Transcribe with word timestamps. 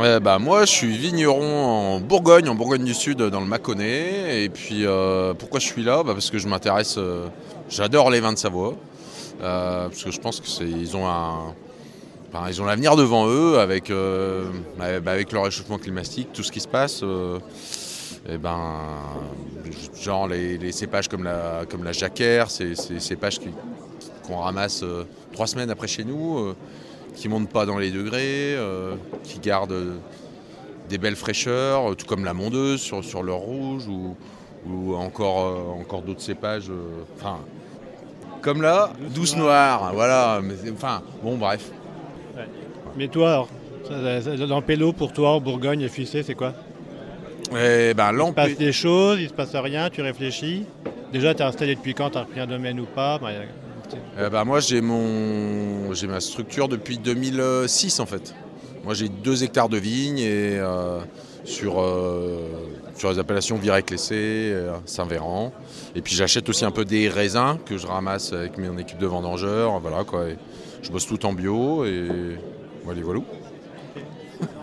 Bah, 0.00 0.38
moi, 0.38 0.64
je 0.64 0.70
suis 0.70 0.96
vigneron 0.96 1.96
en 1.96 2.00
Bourgogne, 2.00 2.48
en 2.48 2.54
Bourgogne 2.54 2.84
du 2.84 2.94
Sud, 2.94 3.18
dans 3.18 3.40
le 3.40 3.46
Mâconnais. 3.46 4.44
Et 4.44 4.48
puis, 4.48 4.86
euh, 4.86 5.34
pourquoi 5.34 5.58
je 5.58 5.66
suis 5.66 5.82
là? 5.82 6.04
Bah, 6.04 6.12
Parce 6.12 6.30
que 6.30 6.38
je 6.38 6.46
m'intéresse. 6.46 6.94
euh, 6.98 7.26
J'adore 7.68 8.10
les 8.10 8.20
vins 8.20 8.32
de 8.32 8.38
Savoie. 8.38 8.76
Euh, 9.42 9.88
parce 9.88 10.04
que 10.04 10.10
je 10.12 10.20
pense 10.20 10.40
qu'ils 10.40 10.96
ont 10.96 11.08
un. 11.08 11.54
ils 12.48 12.62
ont 12.62 12.64
l'avenir 12.64 12.94
devant 12.94 13.26
eux 13.28 13.58
avec, 13.58 13.90
bah, 14.78 14.84
avec 15.12 15.32
le 15.32 15.40
réchauffement 15.40 15.78
climatique, 15.78 16.28
tout 16.32 16.42
ce 16.44 16.52
qui 16.52 16.60
se 16.60 16.68
passe. 16.68 17.02
ben, 17.02 18.58
genre 20.00 20.28
les, 20.28 20.72
cépages 20.72 21.08
comme 21.08 21.24
la, 21.24 21.62
comme 21.68 21.82
la 21.82 21.92
jacquère, 21.92 22.50
c'est 22.50 22.74
cépages 23.00 23.40
qu'on 24.26 24.38
ramasse 24.38 24.84
trois 25.32 25.46
semaines 25.46 25.70
après 25.70 25.88
chez 25.88 26.04
nous, 26.04 26.54
qui 27.14 27.28
montent 27.28 27.50
pas 27.50 27.66
dans 27.66 27.78
les 27.78 27.90
degrés, 27.90 28.54
euh, 28.56 28.94
qui 29.24 29.38
gardent 29.38 29.72
euh, 29.72 29.96
des 30.88 30.98
belles 30.98 31.16
fraîcheurs, 31.16 31.90
euh, 31.90 31.94
tout 31.94 32.06
comme 32.06 32.24
la 32.24 32.34
mondeuse 32.34 32.80
sur, 32.80 33.04
sur 33.04 33.22
l'or 33.22 33.40
rouge 33.40 33.86
ou, 33.88 34.16
ou 34.68 34.94
encore, 34.94 35.40
euh, 35.40 35.80
encore 35.80 36.02
d'autres 36.02 36.20
cépages. 36.20 36.70
Enfin, 37.16 37.38
comme 38.40 38.62
là, 38.62 38.90
douce 39.14 39.36
noire, 39.36 39.92
voilà. 39.94 40.40
Enfin, 40.72 41.02
bon, 41.22 41.36
bref. 41.36 41.70
Mais 42.96 43.08
toi, 43.08 43.48
alors, 43.90 44.62
Pélo, 44.62 44.92
pour 44.92 45.12
toi, 45.12 45.30
en 45.30 45.40
Bourgogne 45.40 45.80
et 45.80 45.88
Fuissé, 45.88 46.22
c'est 46.22 46.34
quoi? 46.34 46.54
Et 47.52 47.94
ben, 47.94 48.12
Il 48.12 48.26
se 48.26 48.32
passe 48.32 48.56
des 48.56 48.72
choses, 48.72 49.20
il 49.20 49.28
se 49.28 49.34
passe 49.34 49.54
rien, 49.54 49.88
tu 49.90 50.02
réfléchis. 50.02 50.66
Déjà, 51.12 51.34
tu 51.34 51.42
es 51.42 51.44
installé 51.44 51.74
depuis 51.74 51.94
quand? 51.94 52.10
Tu 52.10 52.18
as 52.18 52.22
repris 52.22 52.40
un 52.40 52.46
domaine 52.46 52.78
ou 52.78 52.84
pas? 52.84 53.18
Euh, 54.18 54.30
bah, 54.30 54.44
moi, 54.44 54.60
j'ai 54.60 54.80
mon, 54.80 55.92
j'ai 55.94 56.06
ma 56.06 56.20
structure 56.20 56.68
depuis 56.68 56.98
2006 56.98 58.00
en 58.00 58.06
fait. 58.06 58.34
Moi, 58.84 58.94
j'ai 58.94 59.08
deux 59.08 59.44
hectares 59.44 59.68
de 59.68 59.76
vignes 59.76 60.18
et 60.18 60.58
euh, 60.58 61.00
sur, 61.44 61.80
euh, 61.80 62.40
sur 62.96 63.10
les 63.10 63.18
appellations 63.18 63.56
Viré-Clessé, 63.56 64.14
euh, 64.52 64.72
Saint-Véran. 64.86 65.52
Et 65.94 66.00
puis, 66.00 66.14
j'achète 66.14 66.48
aussi 66.48 66.64
un 66.64 66.70
peu 66.70 66.84
des 66.84 67.08
raisins 67.08 67.58
que 67.66 67.76
je 67.76 67.86
ramasse 67.86 68.32
avec 68.32 68.56
mon 68.58 68.78
équipe 68.78 68.98
de 68.98 69.06
vendangeurs. 69.06 69.78
Voilà 69.80 70.04
quoi. 70.04 70.28
Et 70.28 70.36
je 70.82 70.90
bosse 70.90 71.06
tout 71.06 71.24
en 71.26 71.32
bio 71.32 71.84
et 71.84 72.38
voilà, 72.84 73.00
voilà. 73.02 73.20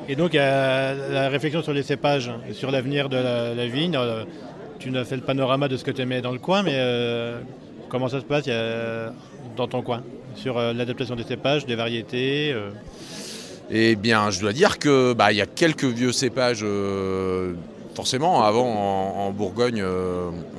Et 0.08 0.16
donc, 0.16 0.36
euh, 0.36 1.14
la 1.14 1.30
réflexion 1.30 1.64
sur 1.64 1.74
les 1.74 1.84
cépages 1.84 2.32
et 2.48 2.54
sur 2.54 2.70
l'avenir 2.72 3.10
de 3.10 3.18
la, 3.18 3.56
la 3.56 3.68
vigne, 3.68 3.96
euh, 3.96 4.24
tu 4.78 4.92
nous 4.92 5.00
as 5.00 5.06
fait 5.06 5.16
le 5.16 5.24
panorama 5.24 5.68
de 5.68 5.78
ce 5.78 5.84
que 5.84 5.92
tu 5.92 6.02
aimais 6.02 6.22
dans 6.22 6.32
le 6.32 6.38
coin, 6.38 6.62
mais 6.62 6.76
euh, 6.76 7.40
comment 7.90 8.08
ça 8.08 8.20
se 8.20 8.26
passe 8.26 8.48
dans 9.56 9.68
ton 9.68 9.82
coin 9.82 10.04
Sur 10.36 10.58
euh, 10.58 10.74
l'adaptation 10.74 11.16
des 11.16 11.24
cépages, 11.24 11.66
des 11.66 11.76
variétés 11.76 12.52
euh, 12.54 12.70
Eh 13.70 13.96
bien, 13.96 14.30
je 14.32 14.40
dois 14.40 14.54
dire 14.54 14.80
que 14.80 15.14
bah, 15.14 15.32
y 15.32 15.42
a 15.42 15.46
quelques 15.46 15.86
vieux 15.86 16.12
cépages. 16.12 16.62
euh, 16.64 17.54
forcément, 17.96 18.44
avant 18.44 18.68
en, 18.68 19.32
Bourgogne, 19.32 19.84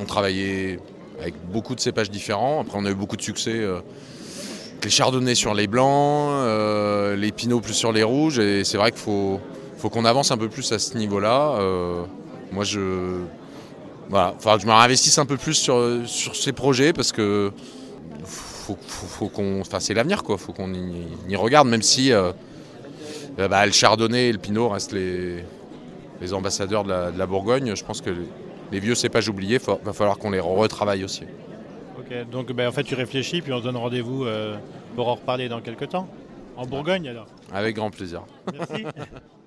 on 0.00 0.04
travaillait 0.04 0.78
avec 1.20 1.34
beaucoup 1.52 1.74
de 1.74 1.80
cépages 1.80 2.10
différents. 2.10 2.62
Après, 2.62 2.78
on 2.80 2.84
a 2.86 2.90
eu 2.90 2.94
beaucoup 2.94 3.16
de 3.16 3.22
succès. 3.22 3.62
avec 3.62 4.84
les 4.84 4.90
chardonnays 4.90 5.34
sur 5.34 5.52
les 5.54 5.66
blancs, 5.66 6.32
les 7.16 7.32
pinots 7.32 7.60
plus 7.60 7.74
sur 7.74 7.92
les 7.92 8.02
rouges. 8.02 8.38
Et 8.38 8.64
c'est 8.64 8.78
vrai 8.78 8.90
qu'il 8.90 9.00
faut, 9.00 9.40
faut 9.76 9.90
qu'on 9.90 10.04
avance 10.06 10.30
un 10.30 10.38
peu 10.38 10.48
plus 10.48 10.72
à 10.72 10.78
ce 10.78 10.96
niveau-là. 10.96 11.58
Moi, 12.52 12.64
je. 12.64 13.20
Voilà, 14.08 14.34
il 14.38 14.40
faudra 14.42 14.56
que 14.56 14.62
je 14.62 14.66
me 14.66 14.72
réinvestisse 14.72 15.18
un 15.18 15.26
peu 15.26 15.36
plus 15.36 15.54
sur, 15.54 16.02
sur 16.06 16.36
ces 16.36 16.52
projets 16.52 16.92
parce 16.92 17.12
que 17.12 17.52
faut, 18.24 18.76
faut- 18.86 19.06
faut 19.06 19.28
qu'on. 19.28 19.60
Enfin, 19.60 19.80
c'est 19.80 19.94
l'avenir, 19.94 20.22
quoi. 20.22 20.38
Faut 20.38 20.52
qu'on 20.52 20.72
y, 20.74 21.06
y 21.28 21.36
regarde, 21.36 21.68
même 21.68 21.82
si. 21.82 22.12
euh, 22.12 22.32
euh, 23.38 23.48
bah, 23.48 23.66
le 23.66 23.72
Chardonnay 23.72 24.28
et 24.28 24.32
le 24.32 24.38
Pinot 24.38 24.68
restent 24.70 24.92
les, 24.92 25.44
les 26.20 26.32
ambassadeurs 26.32 26.84
de 26.84 26.88
la, 26.90 27.10
de 27.10 27.18
la 27.18 27.26
Bourgogne. 27.26 27.74
Je 27.76 27.84
pense 27.84 28.00
que 28.00 28.10
les, 28.10 28.26
les 28.72 28.80
vieux 28.80 28.94
cépages 28.94 29.28
oubliés, 29.28 29.58
il 29.62 29.84
va 29.84 29.92
falloir 29.92 30.16
qu'on 30.18 30.30
les 30.30 30.40
retravaille 30.40 31.04
aussi. 31.04 31.24
Ok, 31.98 32.30
donc 32.30 32.52
ben, 32.52 32.68
en 32.68 32.72
fait, 32.72 32.84
tu 32.84 32.94
réfléchis, 32.94 33.42
puis 33.42 33.52
on 33.52 33.58
se 33.58 33.64
donne 33.64 33.76
rendez-vous 33.76 34.24
euh, 34.24 34.56
pour 34.94 35.08
en 35.08 35.16
reparler 35.16 35.48
dans 35.48 35.60
quelques 35.60 35.88
temps. 35.90 36.08
En 36.56 36.64
Bourgogne, 36.64 37.08
alors 37.08 37.26
Avec 37.52 37.76
grand 37.76 37.90
plaisir. 37.90 38.22
Merci. 38.52 38.84